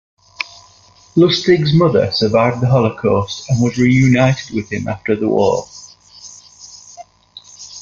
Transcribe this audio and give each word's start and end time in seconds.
Lustig's 1.15 1.75
mother 1.75 2.09
survived 2.09 2.59
the 2.59 2.67
Holocaust 2.67 3.47
and 3.51 3.61
was 3.61 3.77
reunited 3.77 4.49
with 4.55 4.71
him 4.71 4.87
after 4.87 5.15
the 5.15 5.27
war. 5.27 5.67